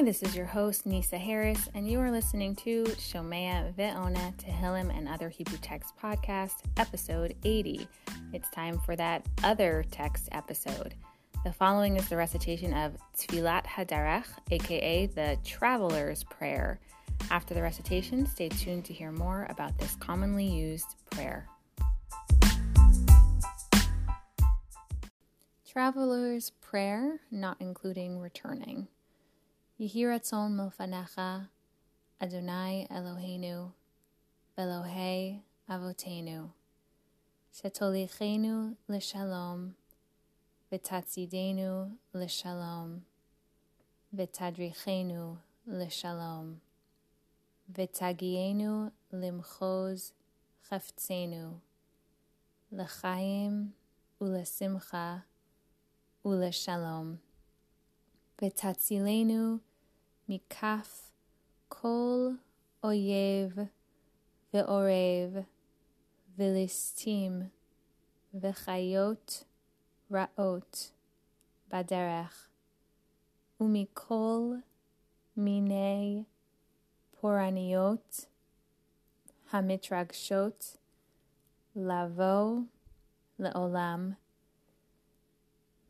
Hi, 0.00 0.04
this 0.04 0.22
is 0.22 0.34
your 0.34 0.46
host, 0.46 0.86
Nisa 0.86 1.18
Harris, 1.18 1.68
and 1.74 1.86
you 1.86 2.00
are 2.00 2.10
listening 2.10 2.56
to 2.56 2.84
Shomea 2.84 3.74
Ve'ona 3.74 4.34
Tehillim 4.38 4.88
and 4.96 5.06
Other 5.06 5.28
Hebrew 5.28 5.58
Text 5.58 5.92
Podcast, 6.02 6.54
episode 6.78 7.36
80. 7.44 7.86
It's 8.32 8.48
time 8.48 8.78
for 8.78 8.96
that 8.96 9.26
other 9.44 9.84
text 9.90 10.30
episode. 10.32 10.94
The 11.44 11.52
following 11.52 11.98
is 11.98 12.08
the 12.08 12.16
recitation 12.16 12.72
of 12.72 12.96
Tfilat 13.14 13.66
Haderech, 13.66 14.24
aka 14.50 15.04
the 15.04 15.36
Traveler's 15.44 16.24
Prayer. 16.24 16.80
After 17.30 17.52
the 17.52 17.60
recitation, 17.60 18.24
stay 18.24 18.48
tuned 18.48 18.86
to 18.86 18.94
hear 18.94 19.12
more 19.12 19.48
about 19.50 19.76
this 19.76 19.96
commonly 19.96 20.46
used 20.46 20.96
prayer. 21.10 21.46
Traveler's 25.70 26.52
Prayer, 26.62 27.20
not 27.30 27.58
including 27.60 28.18
returning. 28.18 28.88
Yehi 29.80 30.02
ratzon 30.04 30.52
milfanecha, 30.56 31.48
Adonai 32.20 32.86
Eloheinu, 32.90 33.72
Velohei 34.54 35.40
Avotenu, 35.70 36.50
Shetolichenu 37.50 38.76
l'shalom, 38.90 39.72
V'tatzidenu 40.70 41.92
l'shalom, 42.12 43.00
V'tadrichenu 44.14 45.38
l'shalom, 45.66 46.56
V'tagienu 47.72 48.92
limchoz 49.14 50.12
chaftzenu, 50.70 51.54
L'chaim 52.70 53.72
u'lesimcha 54.20 55.22
u'leshalom, 56.22 57.16
V'tatzilenu 58.38 59.60
מכף 60.32 61.12
כל 61.68 62.28
אויב 62.84 63.58
ועורב 64.54 65.44
וליסטים 66.36 67.42
וחיות 68.34 69.44
רעות 70.12 70.92
בדרך 71.68 72.48
ומכל 73.60 74.54
מיני 75.36 76.24
פורעניות 77.20 78.26
המתרגשות 79.50 80.76
לבוא 81.76 82.56
לעולם. 83.38 84.12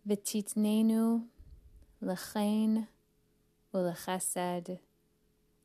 ותתננו 0.07 1.19
לכן 2.03 2.71
ולחסד 3.75 4.63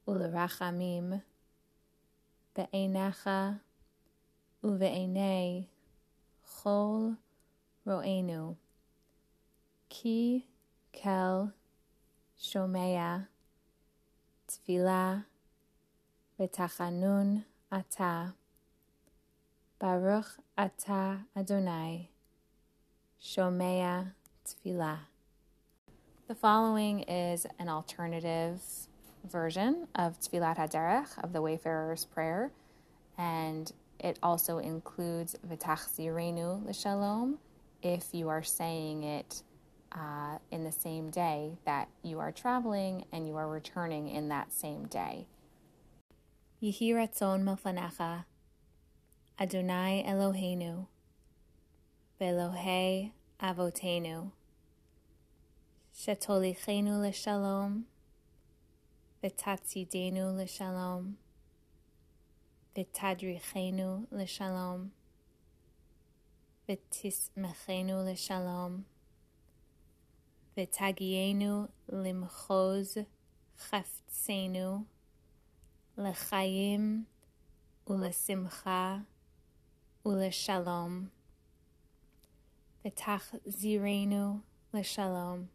ולרחמים 0.08 1.14
בעיניך 2.58 3.30
ובעיני 4.64 5.68
כל 6.64 7.10
רואינו, 7.88 8.56
כי 9.90 10.46
כל 10.94 11.44
שומע 12.38 13.18
תפילה 14.46 15.16
ותחנון 16.40 17.42
אתה, 17.80 18.26
ברוך 19.82 20.28
אתה 20.66 21.16
אדוני, 21.34 22.08
שומע 23.20 24.02
תפילה. 24.44 25.15
The 26.28 26.34
following 26.34 27.02
is 27.02 27.46
an 27.60 27.70
alternative 27.70 28.60
version 29.30 29.88
of 29.94 30.20
Tfilat 30.20 30.58
HaDerech, 30.58 31.24
of 31.24 31.34
the 31.34 31.40
Wayfarer's 31.40 32.06
Prayer, 32.06 32.52
and 33.16 33.72
it 34.00 34.18
also 34.24 34.58
includes 34.58 35.36
V'tachzirenu 35.48 36.66
l'shalom 36.68 37.38
if 37.84 38.08
you 38.12 38.30
are 38.30 38.42
saying 38.42 39.04
it 39.04 39.44
uh, 39.92 40.40
in 40.50 40.64
the 40.64 40.72
same 40.72 41.12
day 41.12 41.60
that 41.68 41.90
you 42.02 42.18
are 42.18 42.32
traveling 42.32 43.06
and 43.12 43.28
you 43.28 43.36
are 43.36 43.48
returning 43.48 44.08
in 44.08 44.30
that 44.30 44.52
same 44.52 44.88
day. 44.88 45.28
Yehi 46.60 46.90
ratzon 46.90 47.44
milfanecha, 47.44 48.26
Adonai 49.40 50.04
Eloheinu, 50.08 50.88
Ve'elohei 52.20 53.12
Avotenu, 53.40 54.32
שתוליכנו 55.95 57.03
לשלום, 57.09 57.85
ותצעידנו 59.25 60.37
לשלום, 60.43 61.15
ותדריכנו 62.79 64.05
לשלום, 64.13 64.89
ותשמחנו 66.69 68.05
לשלום, 68.13 68.83
ותגיענו 70.57 71.65
למחוז 71.89 72.97
חפצנו, 73.59 74.85
לחיים 75.99 77.05
ולשמחה 77.87 78.99
ולשלום, 80.07 81.09
ותחזירנו 82.85 84.39
לשלום. 84.75 85.54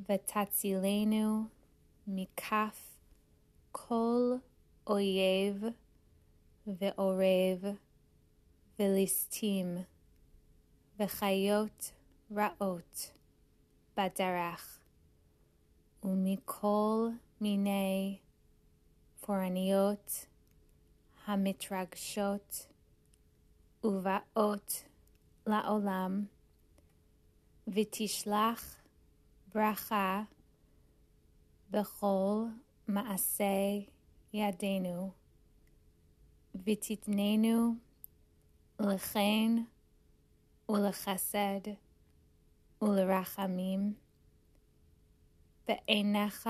ותצילנו 0.00 1.44
מכף 2.06 2.96
כל 3.72 4.36
אויב 4.86 5.64
ואורב 6.66 7.76
וליסטים 8.78 9.76
וחיות 10.98 11.92
רעות 12.36 13.12
בדרך 13.96 14.80
ומכל 16.04 17.08
מיני 17.40 18.18
פורעניות 19.20 20.26
המתרגשות 21.26 22.66
ובאות 23.84 24.84
לעולם 25.46 26.24
ותשלח 27.68 28.83
ברכה 29.54 30.22
בכל 31.70 32.44
מעשה 32.88 33.44
ידינו, 34.32 35.10
ותתננו 36.54 37.74
לחן 38.80 39.56
ולחסד 40.68 41.60
ולרחמים 42.82 43.94
בעיניך 45.68 46.48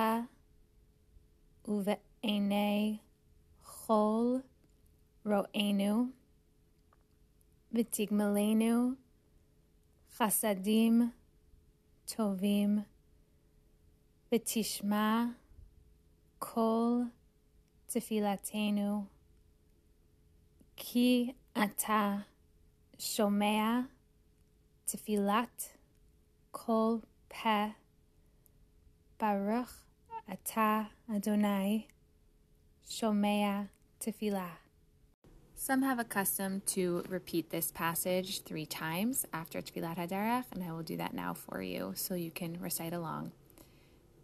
ובעיני 1.69 2.99
כל 3.63 4.37
רואינו, 5.27 6.07
ותגמלנו 7.73 8.91
חסדים 10.17 11.11
טובים 12.17 12.79
V'tishma 14.35 15.35
kol 16.41 17.07
tefilatenu 17.89 19.07
ki 20.75 21.35
ata 21.55 22.27
shomea 22.99 23.87
tefilat 24.89 25.69
kol 26.51 27.05
peh 27.29 27.75
baruch 29.19 29.71
ata 30.29 30.91
Adonai 31.09 31.87
shomea 32.91 33.69
tefilah. 34.01 34.59
Some 35.55 35.83
have 35.83 36.01
a 36.01 36.05
custom 36.05 36.61
to 36.75 37.05
repeat 37.09 37.51
this 37.51 37.71
passage 37.71 38.43
three 38.43 38.67
times 38.67 39.25
after 39.33 39.63
Tfilat 39.63 39.97
Haderech, 39.97 40.47
and 40.51 40.65
I 40.65 40.73
will 40.73 40.83
do 40.83 40.97
that 40.97 41.15
now 41.15 41.35
for 41.35 41.63
you 41.63 41.93
so 41.95 42.17
you 42.17 42.33
can 42.33 42.59
recite 42.61 42.93
along. 42.93 43.31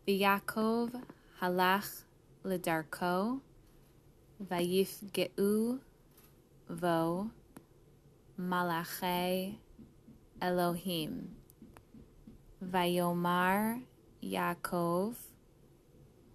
V'Yaakov 0.07 0.95
halach 1.41 2.05
ledarko, 2.43 3.41
vayifgeu 4.43 5.79
vo 6.69 7.31
malachei 8.39 9.59
Elohim. 10.41 11.37
Vayomar 12.65 13.83
Yaakov 14.23 15.17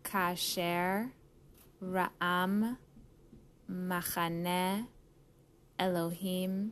kaasher 0.04 1.12
ra'am 1.82 2.78
machane 3.70 4.86
Elohim 5.80 6.72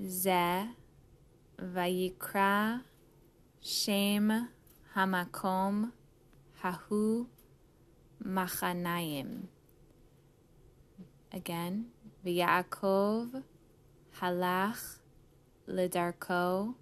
ze 0.00 0.68
vayikra 1.58 2.80
shem 3.60 4.48
hamakom 4.94 5.92
Hahu 6.62 7.26
Machanayim. 8.26 9.46
Again, 11.32 11.86
V'Yaakov 12.26 13.44
halach 14.20 14.98
ledarko 15.68 16.74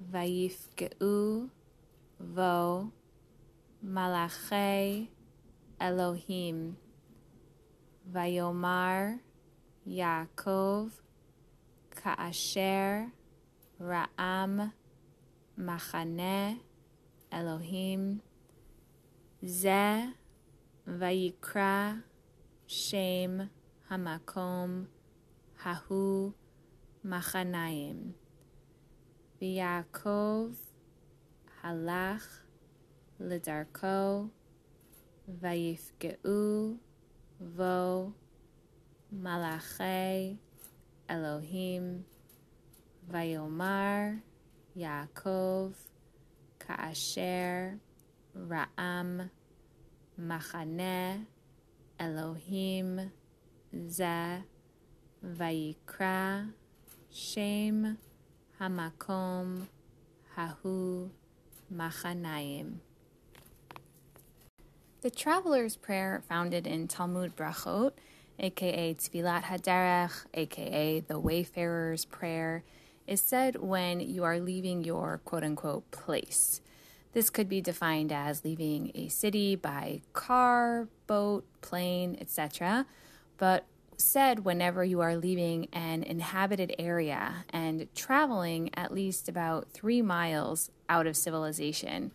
vayifgeu 0.00 1.50
vo 2.20 2.92
malachei 3.84 5.08
Elohim 5.80 6.76
vayomar 8.08 9.18
Yaakov 9.84 11.02
kaasher 11.90 13.10
ra'am 13.80 14.72
machane 15.58 16.62
Elohim 17.32 18.20
ze 19.42 20.12
vayikra 20.86 22.02
shem 22.66 23.48
hamakom 23.88 24.86
hahu 25.64 26.34
machanayim. 27.04 28.12
V'Yaakov 29.40 30.54
halach 31.62 32.28
ledarko 33.18 34.28
vayifgeu 35.40 36.76
vo 37.40 38.12
malachei 39.10 40.36
Elohim 41.08 42.04
vayomar 43.10 44.20
Yaakov 44.76 45.91
kaasher 46.66 47.78
ra'am 48.36 49.30
machane 50.20 51.26
Elohim 51.98 53.10
ze 53.88 54.42
vayikra 55.24 56.52
shem 57.10 57.98
hamakom 58.60 59.66
hahu 60.36 61.10
machanayim. 61.72 62.74
The 65.02 65.10
Traveler's 65.10 65.76
Prayer, 65.76 66.22
founded 66.28 66.66
in 66.66 66.86
Talmud 66.86 67.34
Brachot, 67.36 67.92
aka 68.38 68.94
Tfilat 68.94 69.42
Haderech, 69.44 70.26
aka 70.34 71.00
the 71.00 71.18
Wayfarer's 71.18 72.04
Prayer, 72.04 72.62
is 73.06 73.20
said 73.20 73.56
when 73.60 74.00
you 74.00 74.24
are 74.24 74.38
leaving 74.38 74.84
your 74.84 75.20
quote 75.24 75.44
unquote 75.44 75.90
place. 75.90 76.60
This 77.12 77.28
could 77.28 77.48
be 77.48 77.60
defined 77.60 78.10
as 78.10 78.44
leaving 78.44 78.90
a 78.94 79.08
city 79.08 79.54
by 79.54 80.00
car, 80.12 80.88
boat, 81.06 81.44
plane, 81.60 82.16
etc., 82.20 82.86
but 83.36 83.66
said 83.98 84.44
whenever 84.44 84.84
you 84.84 85.00
are 85.00 85.16
leaving 85.16 85.68
an 85.72 86.02
inhabited 86.02 86.74
area 86.78 87.44
and 87.50 87.86
traveling 87.94 88.70
at 88.74 88.92
least 88.92 89.28
about 89.28 89.68
three 89.70 90.02
miles 90.02 90.70
out 90.88 91.06
of 91.06 91.16
civilization, 91.16 92.10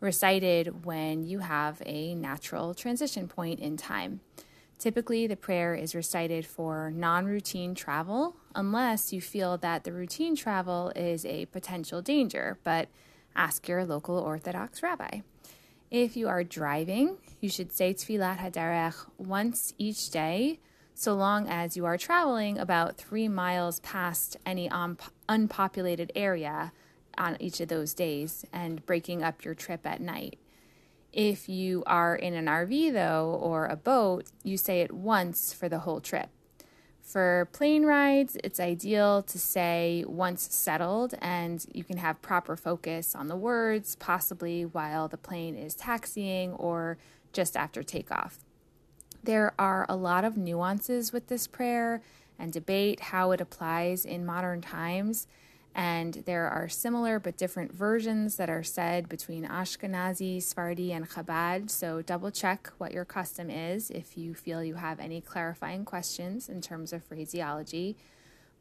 recited 0.00 0.84
when 0.84 1.22
you 1.22 1.40
have 1.40 1.82
a 1.86 2.14
natural 2.14 2.74
transition 2.74 3.28
point 3.28 3.60
in 3.60 3.76
time. 3.76 4.20
Typically, 4.78 5.26
the 5.26 5.36
prayer 5.36 5.74
is 5.74 5.94
recited 5.94 6.46
for 6.46 6.90
non 6.90 7.26
routine 7.26 7.74
travel, 7.74 8.36
unless 8.54 9.12
you 9.12 9.20
feel 9.20 9.56
that 9.58 9.84
the 9.84 9.92
routine 9.92 10.36
travel 10.36 10.92
is 10.96 11.24
a 11.24 11.46
potential 11.46 12.02
danger, 12.02 12.58
but 12.64 12.88
ask 13.36 13.68
your 13.68 13.84
local 13.84 14.18
Orthodox 14.18 14.82
rabbi. 14.82 15.20
If 15.90 16.16
you 16.16 16.28
are 16.28 16.44
driving, 16.44 17.18
you 17.40 17.48
should 17.48 17.72
say 17.72 17.94
Tfilat 17.94 18.38
Haderech 18.38 19.06
once 19.18 19.74
each 19.78 20.10
day, 20.10 20.60
so 20.94 21.14
long 21.14 21.48
as 21.48 21.76
you 21.76 21.84
are 21.84 21.96
traveling 21.96 22.58
about 22.58 22.96
three 22.96 23.26
miles 23.26 23.80
past 23.80 24.36
any 24.44 24.70
unpopulated 25.28 26.12
area 26.14 26.72
on 27.18 27.36
each 27.40 27.60
of 27.60 27.68
those 27.68 27.94
days 27.94 28.44
and 28.52 28.84
breaking 28.86 29.22
up 29.22 29.44
your 29.44 29.54
trip 29.54 29.86
at 29.86 30.00
night. 30.00 30.38
If 31.12 31.48
you 31.48 31.82
are 31.86 32.14
in 32.14 32.34
an 32.34 32.46
RV, 32.46 32.92
though, 32.92 33.36
or 33.42 33.66
a 33.66 33.74
boat, 33.76 34.26
you 34.44 34.56
say 34.56 34.80
it 34.80 34.92
once 34.92 35.52
for 35.52 35.68
the 35.68 35.80
whole 35.80 36.00
trip. 36.00 36.28
For 37.02 37.48
plane 37.52 37.84
rides, 37.84 38.36
it's 38.44 38.60
ideal 38.60 39.22
to 39.22 39.38
say 39.38 40.04
once 40.06 40.54
settled, 40.54 41.14
and 41.20 41.64
you 41.72 41.82
can 41.82 41.96
have 41.96 42.22
proper 42.22 42.56
focus 42.56 43.14
on 43.16 43.26
the 43.26 43.36
words, 43.36 43.96
possibly 43.96 44.64
while 44.64 45.08
the 45.08 45.16
plane 45.16 45.56
is 45.56 45.74
taxiing 45.74 46.52
or 46.52 46.98
just 47.32 47.56
after 47.56 47.82
takeoff. 47.82 48.38
There 49.22 49.52
are 49.58 49.86
a 49.88 49.96
lot 49.96 50.24
of 50.24 50.36
nuances 50.36 51.12
with 51.12 51.26
this 51.26 51.46
prayer 51.46 52.00
and 52.38 52.52
debate 52.52 53.00
how 53.00 53.32
it 53.32 53.40
applies 53.40 54.04
in 54.04 54.24
modern 54.24 54.60
times. 54.60 55.26
And 55.74 56.22
there 56.26 56.48
are 56.48 56.68
similar 56.68 57.20
but 57.20 57.36
different 57.36 57.72
versions 57.72 58.36
that 58.36 58.50
are 58.50 58.62
said 58.62 59.08
between 59.08 59.46
Ashkenazi, 59.46 60.42
Sephardi, 60.42 60.92
and 60.92 61.08
Chabad. 61.08 61.70
So 61.70 62.02
double 62.02 62.30
check 62.30 62.72
what 62.78 62.92
your 62.92 63.04
custom 63.04 63.50
is 63.50 63.90
if 63.90 64.18
you 64.18 64.34
feel 64.34 64.64
you 64.64 64.74
have 64.74 64.98
any 64.98 65.20
clarifying 65.20 65.84
questions 65.84 66.48
in 66.48 66.60
terms 66.60 66.92
of 66.92 67.04
phraseology. 67.04 67.96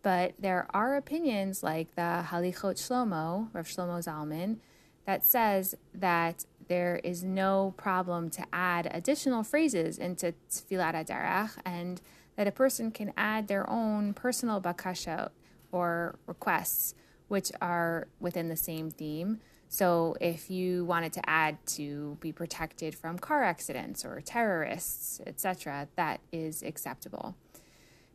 But 0.02 0.36
there 0.40 0.68
are 0.70 0.96
opinions 0.96 1.64
like 1.64 1.96
the 1.96 2.26
Halichot 2.30 2.78
Shlomo, 2.78 3.50
Rav 3.54 3.68
Shlomo 3.68 4.04
Zalman, 4.04 4.58
that 5.06 5.26
says 5.26 5.76
that 5.94 6.46
there 6.68 7.02
is 7.04 7.24
no 7.24 7.74
problem 7.78 8.30
to 8.30 8.46
add 8.54 8.88
additional 8.94 9.44
phrases 9.44 9.98
into 9.98 10.36
Tfilat 10.50 10.94
Adarach 10.94 11.58
and 11.66 12.00
that 12.36 12.48
a 12.48 12.52
person 12.52 12.92
can 12.92 13.12
add 13.18 13.48
their 13.48 13.68
own 13.70 14.14
personal 14.14 14.62
bakasha 14.62 15.32
or 15.72 16.18
requests, 16.28 16.96
which 17.28 17.52
are 17.62 18.08
within 18.20 18.50
the 18.50 18.56
same 18.56 18.90
theme. 18.90 19.40
So, 19.72 20.16
if 20.20 20.50
you 20.50 20.84
wanted 20.86 21.14
to 21.14 21.30
add 21.30 21.58
to 21.68 22.18
be 22.22 22.32
protected 22.32 22.96
from 22.96 23.20
car 23.20 23.44
accidents 23.44 24.04
or 24.04 24.20
terrorists, 24.20 25.22
etc., 25.28 25.88
that 25.96 26.22
is 26.32 26.64
acceptable. 26.64 27.36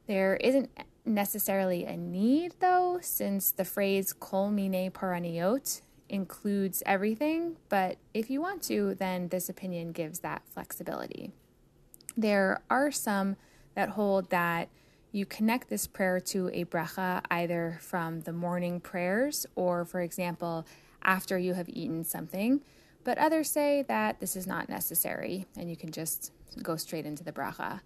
There 0.08 0.34
isn't 0.36 0.70
necessarily 1.04 1.84
a 1.84 1.96
need, 1.96 2.54
though, 2.58 2.98
since 3.00 3.52
the 3.52 3.64
phrase 3.64 4.12
kol 4.12 4.50
mine 4.50 4.90
paraniot 4.90 5.82
includes 6.08 6.82
everything, 6.84 7.56
but 7.69 7.98
if 8.12 8.31
you 8.31 8.40
want 8.40 8.62
to, 8.64 8.94
then 8.94 9.29
this 9.29 9.48
opinion 9.48 9.93
gives 9.93 10.20
that 10.20 10.43
flexibility. 10.48 11.32
There 12.17 12.62
are 12.70 12.90
some 12.90 13.36
that 13.74 13.90
hold 13.90 14.31
that 14.31 14.69
you 15.14 15.24
connect 15.24 15.68
this 15.68 15.86
prayer 15.86 16.18
to 16.18 16.50
a 16.52 16.64
bracha 16.64 17.22
either 17.30 17.78
from 17.80 18.22
the 18.22 18.32
morning 18.32 18.80
prayers 18.80 19.46
or, 19.54 19.84
for 19.84 20.00
example, 20.00 20.66
after 21.04 21.38
you 21.38 21.54
have 21.54 21.68
eaten 21.68 22.02
something. 22.02 22.60
But 23.04 23.18
others 23.18 23.48
say 23.48 23.82
that 23.82 24.18
this 24.18 24.34
is 24.34 24.44
not 24.44 24.68
necessary 24.68 25.46
and 25.56 25.70
you 25.70 25.76
can 25.76 25.92
just 25.92 26.32
go 26.60 26.74
straight 26.74 27.06
into 27.06 27.22
the 27.22 27.30
bracha. 27.30 27.82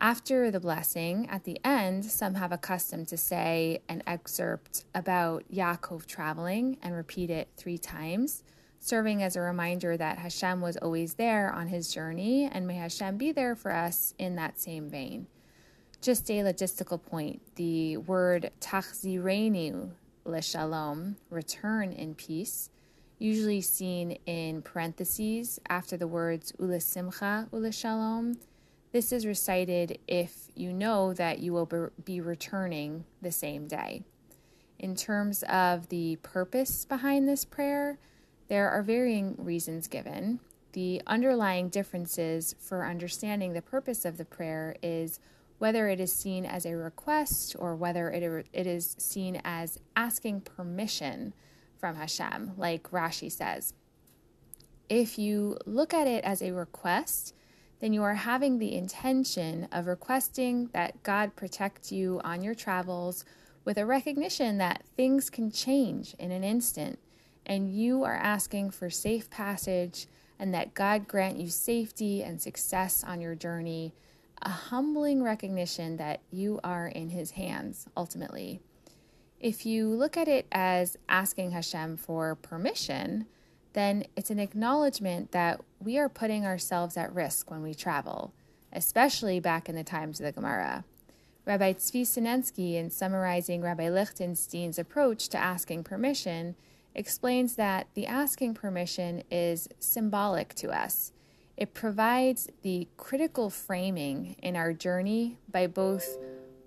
After 0.00 0.50
the 0.50 0.58
blessing, 0.58 1.28
at 1.28 1.44
the 1.44 1.60
end, 1.66 2.06
some 2.06 2.36
have 2.36 2.52
a 2.52 2.56
custom 2.56 3.04
to 3.06 3.18
say 3.18 3.82
an 3.90 4.02
excerpt 4.06 4.86
about 4.94 5.44
Yaakov 5.52 6.06
traveling 6.06 6.78
and 6.82 6.94
repeat 6.94 7.28
it 7.28 7.48
three 7.58 7.76
times, 7.76 8.42
serving 8.80 9.22
as 9.22 9.36
a 9.36 9.42
reminder 9.42 9.98
that 9.98 10.16
Hashem 10.16 10.62
was 10.62 10.78
always 10.78 11.14
there 11.14 11.52
on 11.52 11.66
his 11.66 11.92
journey, 11.92 12.48
and 12.50 12.66
may 12.66 12.76
Hashem 12.76 13.18
be 13.18 13.32
there 13.32 13.54
for 13.54 13.70
us 13.70 14.14
in 14.18 14.36
that 14.36 14.58
same 14.58 14.88
vein. 14.88 15.26
Just 16.00 16.30
a 16.30 16.34
logistical 16.34 17.02
point 17.02 17.42
the 17.56 17.96
word 17.96 18.52
tachzirenu 18.60 19.90
leshalom, 20.24 21.16
return 21.28 21.92
in 21.92 22.14
peace, 22.14 22.70
usually 23.18 23.60
seen 23.60 24.12
in 24.24 24.62
parentheses 24.62 25.58
after 25.68 25.96
the 25.96 26.06
words 26.06 26.52
ulesimcha 26.52 27.50
uleshalom. 27.50 28.36
This 28.92 29.10
is 29.10 29.26
recited 29.26 29.98
if 30.06 30.48
you 30.54 30.72
know 30.72 31.12
that 31.14 31.40
you 31.40 31.52
will 31.52 31.90
be 32.04 32.20
returning 32.20 33.04
the 33.20 33.32
same 33.32 33.66
day. 33.66 34.02
In 34.78 34.94
terms 34.94 35.42
of 35.42 35.88
the 35.88 36.16
purpose 36.22 36.84
behind 36.84 37.28
this 37.28 37.44
prayer, 37.44 37.98
there 38.46 38.70
are 38.70 38.82
varying 38.82 39.34
reasons 39.36 39.88
given. 39.88 40.38
The 40.72 41.02
underlying 41.08 41.68
differences 41.70 42.54
for 42.60 42.86
understanding 42.86 43.52
the 43.52 43.62
purpose 43.62 44.04
of 44.04 44.16
the 44.16 44.24
prayer 44.24 44.76
is 44.80 45.18
whether 45.58 45.88
it 45.88 46.00
is 46.00 46.12
seen 46.12 46.44
as 46.44 46.64
a 46.64 46.76
request 46.76 47.56
or 47.58 47.74
whether 47.74 48.10
it, 48.10 48.22
er, 48.22 48.44
it 48.52 48.66
is 48.66 48.96
seen 48.98 49.40
as 49.44 49.78
asking 49.96 50.40
permission 50.42 51.34
from 51.78 51.96
Hashem, 51.96 52.52
like 52.56 52.90
Rashi 52.90 53.30
says. 53.30 53.74
If 54.88 55.18
you 55.18 55.58
look 55.66 55.92
at 55.92 56.06
it 56.06 56.24
as 56.24 56.40
a 56.40 56.52
request, 56.52 57.34
then 57.80 57.92
you 57.92 58.02
are 58.02 58.14
having 58.14 58.58
the 58.58 58.74
intention 58.74 59.68
of 59.70 59.86
requesting 59.86 60.68
that 60.72 61.02
God 61.02 61.36
protect 61.36 61.92
you 61.92 62.20
on 62.24 62.42
your 62.42 62.54
travels 62.54 63.24
with 63.64 63.78
a 63.78 63.86
recognition 63.86 64.58
that 64.58 64.84
things 64.96 65.30
can 65.30 65.50
change 65.50 66.14
in 66.18 66.30
an 66.30 66.42
instant, 66.42 66.98
and 67.44 67.70
you 67.70 68.02
are 68.02 68.16
asking 68.16 68.70
for 68.70 68.90
safe 68.90 69.28
passage 69.30 70.06
and 70.38 70.54
that 70.54 70.74
God 70.74 71.08
grant 71.08 71.36
you 71.36 71.48
safety 71.48 72.22
and 72.22 72.40
success 72.40 73.04
on 73.04 73.20
your 73.20 73.34
journey, 73.34 73.92
a 74.42 74.50
humbling 74.50 75.22
recognition 75.22 75.96
that 75.96 76.20
you 76.30 76.60
are 76.62 76.86
in 76.86 77.10
His 77.10 77.32
hands 77.32 77.86
ultimately. 77.96 78.60
If 79.40 79.64
you 79.64 79.88
look 79.88 80.16
at 80.16 80.28
it 80.28 80.46
as 80.50 80.96
asking 81.08 81.52
Hashem 81.52 81.96
for 81.96 82.34
permission, 82.34 83.26
then 83.72 84.04
it's 84.16 84.30
an 84.30 84.40
acknowledgement 84.40 85.32
that 85.32 85.60
we 85.80 85.98
are 85.98 86.08
putting 86.08 86.44
ourselves 86.44 86.96
at 86.96 87.14
risk 87.14 87.50
when 87.50 87.62
we 87.62 87.74
travel, 87.74 88.32
especially 88.72 89.38
back 89.38 89.68
in 89.68 89.76
the 89.76 89.84
times 89.84 90.18
of 90.18 90.26
the 90.26 90.32
Gemara. 90.32 90.84
Rabbi 91.44 91.72
Tzvi 91.74 92.02
Sinensky, 92.02 92.74
in 92.74 92.90
summarizing 92.90 93.62
Rabbi 93.62 93.88
Lichtenstein's 93.88 94.78
approach 94.78 95.28
to 95.30 95.38
asking 95.38 95.84
permission, 95.84 96.56
explains 96.94 97.54
that 97.54 97.86
the 97.94 98.06
asking 98.06 98.54
permission 98.54 99.22
is 99.30 99.68
symbolic 99.78 100.52
to 100.56 100.70
us. 100.70 101.12
It 101.58 101.74
provides 101.74 102.48
the 102.62 102.86
critical 102.96 103.50
framing 103.50 104.36
in 104.40 104.54
our 104.54 104.72
journey 104.72 105.38
by 105.50 105.66
both 105.66 106.16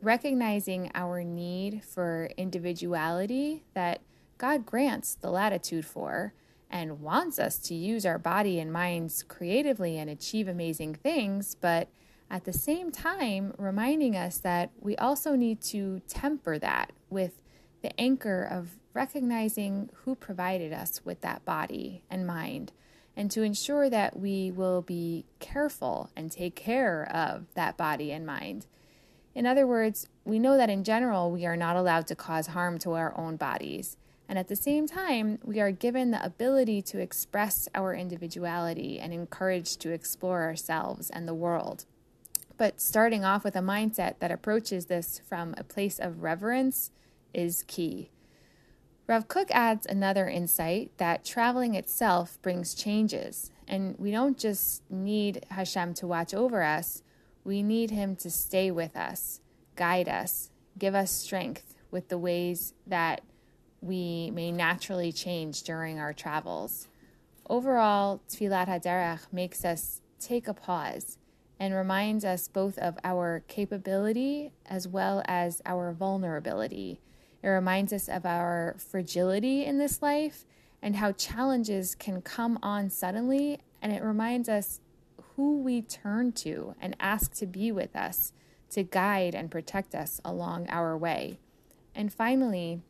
recognizing 0.02 0.92
our 0.94 1.24
need 1.24 1.86
for 1.86 2.30
individuality 2.36 3.64
that 3.74 4.02
God 4.38 4.66
grants 4.66 5.16
the 5.16 5.32
latitude 5.32 5.86
for 5.86 6.34
and 6.70 7.00
wants 7.00 7.40
us 7.40 7.58
to 7.60 7.74
use 7.74 8.06
our 8.06 8.18
body 8.18 8.60
and 8.60 8.74
minds 8.74 9.24
creatively 9.24 9.98
and 9.98 10.10
achieve 10.10 10.50
amazing 10.50 10.96
things, 10.96 11.56
but 11.56 11.88
at 12.30 12.44
the 12.44 12.52
same 12.52 12.92
time, 12.92 13.54
reminding 13.58 14.18
us 14.18 14.40
that 14.40 14.72
we 14.78 14.98
also 14.98 15.38
need 15.38 15.62
to 15.62 16.02
temper 16.10 16.60
that 16.60 16.92
with 17.10 17.42
the 17.82 17.98
anchor 17.98 18.44
of 18.44 18.72
recognizing 18.94 19.90
who 20.04 20.16
provided 20.16 20.74
us 20.74 21.00
with 21.06 21.22
that 21.22 21.46
body 21.46 22.04
and 22.10 22.28
mind, 22.28 22.74
and 23.16 23.30
to 23.32 23.44
ensure 23.44 23.90
that 23.90 24.18
we 24.18 24.52
will 24.52 24.82
be 24.82 25.26
careful 25.40 26.10
and 26.16 26.32
take 26.32 26.56
care 26.56 27.10
of 27.14 27.46
that 27.56 27.78
body 27.78 28.12
and 28.12 28.26
mind. 28.26 28.66
In 29.34 29.46
other 29.46 29.66
words, 29.66 30.08
we 30.26 30.40
know 30.40 30.58
that 30.58 30.70
in 30.70 30.84
general, 30.84 31.32
we 31.32 31.46
are 31.46 31.58
not 31.58 31.76
allowed 31.76 32.08
to 32.08 32.16
cause 32.16 32.48
harm 32.48 32.78
to 32.80 32.94
our 32.94 33.18
own 33.18 33.38
bodies. 33.38 33.98
And 34.28 34.40
at 34.40 34.48
the 34.48 34.56
same 34.56 34.88
time, 34.88 35.40
we 35.44 35.60
are 35.60 35.72
given 35.72 36.12
the 36.12 36.24
ability 36.24 36.82
to 36.84 37.00
express 37.00 37.68
our 37.76 37.94
individuality 37.94 39.00
and 39.00 39.14
encouraged 39.14 39.82
to 39.82 39.92
explore 39.92 40.44
ourselves 40.44 41.10
and 41.10 41.28
the 41.28 41.34
world. 41.34 41.86
But 42.58 42.80
starting 42.80 43.26
off 43.26 43.44
with 43.44 43.56
a 43.56 43.60
mindset 43.60 44.20
that 44.20 44.32
approaches 44.32 44.86
this 44.86 45.22
from 45.28 45.54
a 45.58 45.64
place 45.64 46.00
of 46.00 46.24
reverence 46.24 46.92
is 47.34 47.64
key. 47.68 48.10
Rav 49.08 49.28
Kook 49.28 49.50
adds 49.52 49.86
another 49.86 50.28
insight 50.28 50.92
that 50.98 51.26
traveling 51.26 51.76
itself 51.76 52.38
brings 52.42 52.74
changes, 52.74 53.52
and 53.68 53.96
we 53.98 54.12
don't 54.12 54.38
just 54.38 54.84
need 54.90 55.46
Hashem 55.50 55.96
to 55.96 56.08
watch 56.08 56.34
over 56.34 56.62
us, 56.64 57.04
we 57.44 57.64
need 57.64 57.92
Him 57.92 58.16
to 58.18 58.30
stay 58.30 58.72
with 58.72 58.96
us, 58.96 59.42
guide 59.76 60.08
us, 60.08 60.50
give 60.78 60.96
us 60.96 61.12
strength 61.12 61.76
with 61.90 62.08
the 62.10 62.18
ways 62.18 62.74
that 62.88 63.22
we 63.82 64.30
may 64.32 64.52
naturally 64.52 65.12
change 65.12 65.64
during 65.64 66.00
our 66.00 66.14
travels. 66.14 66.88
Overall, 67.50 68.22
Tfilat 68.30 68.68
HaDerech 68.68 69.34
makes 69.34 69.66
us 69.66 70.02
take 70.20 70.48
a 70.48 70.54
pause 70.54 71.18
and 71.60 71.74
reminds 71.74 72.24
us 72.24 72.48
both 72.48 72.78
of 72.78 72.98
our 73.04 73.44
capability 73.48 74.54
as 74.66 74.88
well 74.88 75.24
as 75.26 75.62
our 75.66 75.92
vulnerability 75.92 77.00
it 77.44 77.48
reminds 77.48 77.92
us 77.92 78.08
of 78.08 78.26
our 78.26 78.76
fragility 78.78 79.66
in 79.66 79.78
this 79.78 80.02
life 80.02 80.46
and 80.82 80.96
how 80.96 81.12
challenges 81.12 81.96
can 81.96 82.22
come 82.22 82.60
on 82.62 82.90
suddenly. 82.90 83.60
And 83.82 83.92
it 83.92 84.04
reminds 84.04 84.48
us 84.48 84.80
who 85.36 85.60
we 85.60 85.82
turn 85.82 86.32
to 86.34 86.76
and 86.80 86.96
ask 87.00 87.34
to 87.36 87.46
be 87.46 87.72
with 87.72 87.96
us, 87.96 88.34
to 88.72 88.84
guide 88.84 89.34
and 89.34 89.50
protect 89.50 89.96
us 89.96 90.22
along 90.24 90.68
our 90.70 90.98
way. 90.98 91.40
And 91.96 92.14
finally, 92.14 92.82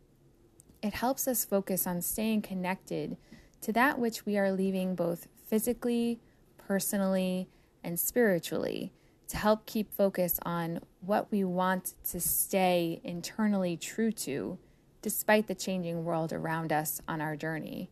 it 0.81 0.93
helps 0.93 1.27
us 1.27 1.45
focus 1.45 1.87
on 1.87 2.01
staying 2.01 2.41
connected 2.41 3.17
to 3.61 3.71
that 3.73 3.99
which 3.99 4.25
we 4.25 4.37
are 4.37 4.51
leaving 4.51 4.95
both 4.95 5.27
physically, 5.45 6.19
personally, 6.57 7.47
and 7.83 7.99
spiritually 7.99 8.91
to 9.31 9.37
help 9.37 9.65
keep 9.65 9.93
focus 9.93 10.39
on 10.43 10.81
what 10.99 11.31
we 11.31 11.41
want 11.41 11.93
to 12.03 12.19
stay 12.19 12.99
internally 13.01 13.77
true 13.77 14.11
to, 14.11 14.59
despite 15.01 15.47
the 15.47 15.55
changing 15.55 16.03
world 16.03 16.33
around 16.33 16.73
us 16.73 17.01
on 17.07 17.21
our 17.21 17.37
journey. 17.37 17.89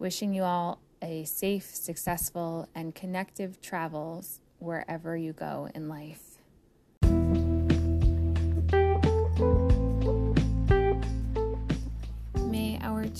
Wishing 0.00 0.34
you 0.34 0.42
all 0.42 0.80
a 1.00 1.24
safe, 1.24 1.72
successful, 1.74 2.68
and 2.74 2.92
connective 2.92 3.60
travels 3.60 4.40
wherever 4.58 5.16
you 5.16 5.32
go 5.32 5.68
in 5.76 5.88
life. 5.88 6.33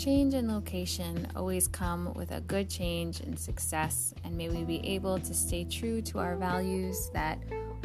Change 0.04 0.34
in 0.34 0.52
location 0.52 1.26
always 1.34 1.66
come 1.66 2.12
with 2.12 2.30
a 2.30 2.40
good 2.42 2.68
change 2.68 3.20
and 3.20 3.38
success, 3.38 4.12
and 4.22 4.36
may 4.36 4.50
we 4.50 4.62
be 4.62 4.86
able 4.86 5.18
to 5.18 5.32
stay 5.32 5.64
true 5.64 6.02
to 6.02 6.18
our 6.18 6.36
values 6.36 7.08
that 7.14 7.38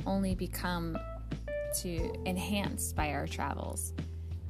only 0.06 0.36
become 0.36 0.98
to 1.74 2.14
enhanced 2.26 2.94
by 2.94 3.14
our 3.14 3.26
travels. 3.26 3.94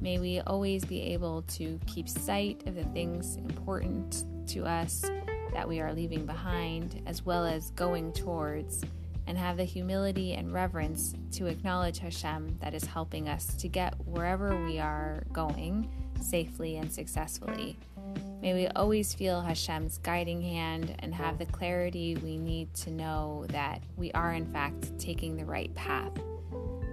May 0.00 0.18
we 0.18 0.40
always 0.40 0.84
be 0.84 1.00
able 1.12 1.42
to 1.42 1.78
keep 1.86 2.08
sight 2.08 2.60
of 2.66 2.74
the 2.74 2.82
things 2.86 3.36
important 3.36 4.24
to 4.48 4.66
us 4.66 5.08
that 5.52 5.68
we 5.68 5.78
are 5.78 5.94
leaving 5.94 6.26
behind, 6.26 7.00
as 7.06 7.24
well 7.24 7.46
as 7.46 7.70
going 7.70 8.12
towards, 8.12 8.82
and 9.28 9.38
have 9.38 9.56
the 9.56 9.62
humility 9.62 10.32
and 10.32 10.52
reverence 10.52 11.14
to 11.34 11.46
acknowledge 11.46 12.00
Hashem 12.00 12.58
that 12.60 12.74
is 12.74 12.84
helping 12.84 13.28
us 13.28 13.54
to 13.54 13.68
get 13.68 13.94
wherever 14.06 14.60
we 14.66 14.80
are 14.80 15.22
going 15.32 15.88
safely 16.22 16.76
and 16.76 16.92
successfully. 16.92 17.76
May 18.42 18.54
we 18.54 18.68
always 18.68 19.12
feel 19.12 19.42
Hashem's 19.42 19.98
guiding 19.98 20.40
hand 20.40 20.96
and 21.00 21.14
have 21.14 21.38
the 21.38 21.46
clarity 21.46 22.16
we 22.16 22.38
need 22.38 22.72
to 22.74 22.90
know 22.90 23.44
that 23.48 23.82
we 23.96 24.10
are, 24.12 24.32
in 24.32 24.46
fact, 24.46 24.98
taking 24.98 25.36
the 25.36 25.44
right 25.44 25.74
path. 25.74 26.12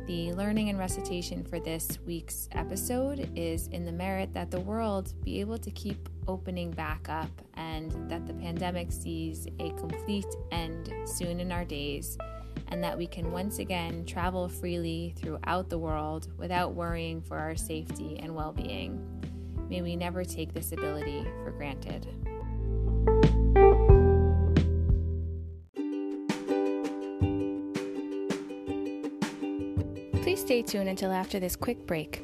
The 0.07 0.31
learning 0.33 0.69
and 0.69 0.79
recitation 0.79 1.43
for 1.43 1.59
this 1.59 1.99
week's 2.05 2.47
episode 2.53 3.29
is 3.35 3.67
in 3.67 3.85
the 3.85 3.91
merit 3.91 4.33
that 4.33 4.51
the 4.51 4.59
world 4.59 5.13
be 5.23 5.39
able 5.41 5.57
to 5.57 5.71
keep 5.71 6.09
opening 6.29 6.71
back 6.71 7.09
up 7.09 7.29
and 7.55 7.91
that 8.09 8.25
the 8.25 8.33
pandemic 8.33 8.91
sees 8.91 9.47
a 9.59 9.69
complete 9.71 10.27
end 10.51 10.93
soon 11.05 11.39
in 11.39 11.51
our 11.51 11.65
days, 11.65 12.17
and 12.69 12.83
that 12.83 12.97
we 12.97 13.07
can 13.07 13.31
once 13.31 13.59
again 13.59 14.05
travel 14.05 14.47
freely 14.47 15.13
throughout 15.17 15.69
the 15.69 15.77
world 15.77 16.27
without 16.37 16.73
worrying 16.73 17.21
for 17.21 17.37
our 17.37 17.55
safety 17.55 18.19
and 18.19 18.35
well 18.35 18.51
being. 18.51 19.03
May 19.69 19.81
we 19.81 19.95
never 19.95 20.23
take 20.23 20.53
this 20.53 20.71
ability 20.71 21.25
for 21.43 21.51
granted. 21.51 22.07
Please 30.23 30.41
stay 30.41 30.61
tuned 30.61 30.89
until 30.89 31.11
after 31.11 31.39
this 31.39 31.55
quick 31.55 31.85
break. 31.85 32.23